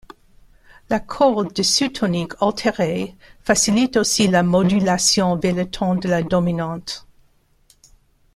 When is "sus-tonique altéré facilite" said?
1.61-3.97